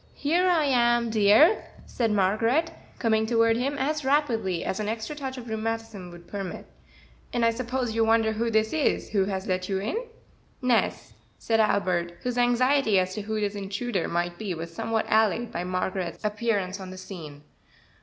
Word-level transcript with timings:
"Here 0.15 0.49
I 0.49 0.65
am, 0.65 1.11
dear," 1.11 1.63
said 1.85 2.09
Margaret, 2.09 2.71
coming 2.97 3.27
toward 3.27 3.55
him 3.55 3.77
as 3.77 4.03
rapidly 4.03 4.65
as 4.65 4.79
an 4.79 4.87
extra 4.89 5.15
touch 5.15 5.37
of 5.37 5.47
rheumatism 5.47 6.09
would 6.09 6.27
permit, 6.27 6.65
"and 7.31 7.45
I 7.45 7.51
suppose 7.51 7.93
you 7.93 8.03
wonder 8.03 8.31
who 8.31 8.49
this 8.49 8.73
is 8.73 9.11
who 9.11 9.25
has 9.25 9.45
let 9.45 9.69
you 9.69 9.77
in?" 9.79 9.97
"Nes," 10.59 11.13
said 11.37 11.59
Albert, 11.59 12.15
whose 12.23 12.39
anxiety 12.39 12.97
as 12.97 13.13
to 13.13 13.21
who 13.21 13.39
this 13.39 13.53
intruder 13.53 14.07
might 14.07 14.39
be 14.39 14.55
was 14.55 14.73
somewhat 14.73 15.05
allayed 15.07 15.51
by 15.51 15.63
Margaret's 15.63 16.25
appearance 16.25 16.79
on 16.79 16.89
the 16.89 16.97
scene. 16.97 17.43